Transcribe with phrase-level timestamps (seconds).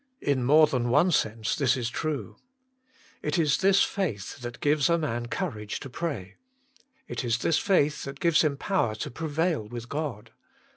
[0.21, 2.37] In more than one sense this is true.
[3.21, 6.37] It is this faith that gives a man courage to pray.
[7.07, 10.31] It is this faith that gives him power to prevail with God.